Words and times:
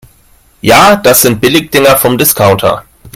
Ja, 0.61 0.95
das 0.95 1.21
sind 1.21 1.39
Billigdinger 1.41 1.95
vom 1.95 2.17
Discounter. 2.17 2.85